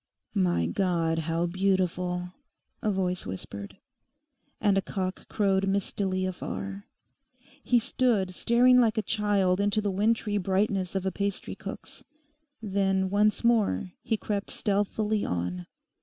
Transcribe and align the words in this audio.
'My 0.33 0.65
God, 0.65 1.19
how 1.29 1.45
beautiful!' 1.45 2.33
a 2.81 2.89
voice 2.89 3.27
whispered. 3.27 3.77
And 4.59 4.75
a 4.75 4.81
cock 4.81 5.27
crowed 5.27 5.67
mistily 5.67 6.25
afar. 6.25 6.87
He 7.63 7.77
stood 7.77 8.33
staring 8.33 8.79
like 8.79 8.97
a 8.97 9.03
child 9.03 9.59
into 9.61 9.79
the 9.79 9.91
wintry 9.91 10.39
brightness 10.39 10.95
of 10.95 11.05
a 11.05 11.11
pastry 11.11 11.53
cook's. 11.53 12.03
Then 12.63 13.11
once 13.11 13.43
more 13.43 13.91
he 14.01 14.17
crept 14.17 14.49
stealthily 14.49 15.23
on. 15.23 15.67